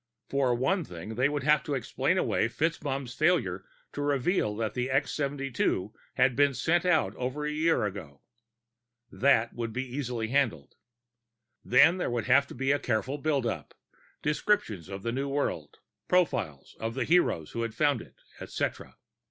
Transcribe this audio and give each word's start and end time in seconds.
For 0.29 0.55
one 0.55 0.83
thing, 0.83 1.13
they 1.13 1.29
would 1.29 1.43
have 1.43 1.63
to 1.65 1.75
explain 1.75 2.17
away 2.17 2.47
FitzMaugham's 2.47 3.13
failure 3.13 3.63
to 3.93 4.01
reveal 4.01 4.55
that 4.55 4.73
the 4.73 4.89
X 4.89 5.11
72 5.13 5.93
had 6.15 6.35
been 6.35 6.55
sent 6.55 6.85
out 6.87 7.15
over 7.17 7.45
a 7.45 7.51
year 7.51 7.85
ago. 7.85 8.23
That 9.11 9.55
could 9.55 9.73
be 9.73 9.85
easily 9.87 10.29
handled. 10.29 10.73
Then, 11.63 11.97
there 11.97 12.09
would 12.09 12.25
have 12.25 12.47
to 12.47 12.55
be 12.55 12.71
a 12.71 12.79
careful 12.79 13.19
build 13.19 13.45
up: 13.45 13.75
descriptions 14.23 14.89
of 14.89 15.03
the 15.03 15.11
new 15.11 15.27
world, 15.29 15.77
profiles 16.07 16.75
of 16.79 16.95
the 16.95 17.03
heroes 17.03 17.51
who 17.51 17.61
had 17.61 17.75
found 17.75 18.01
it, 18.01 18.15
etcetera. 18.39 18.95